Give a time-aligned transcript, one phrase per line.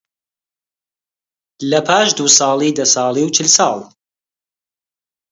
[1.71, 3.77] لەپاش دوو ساڵی، دە ساڵی و چل ساڵ